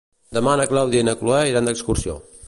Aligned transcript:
Demà 0.37 0.53
na 0.61 0.65
Clàudia 0.71 1.03
i 1.03 1.07
na 1.09 1.15
Cloè 1.19 1.43
iran 1.51 1.69
d'excursió. 1.71 2.17